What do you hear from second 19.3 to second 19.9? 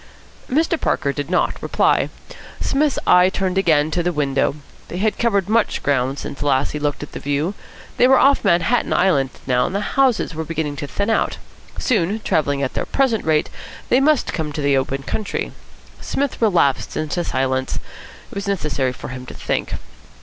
think.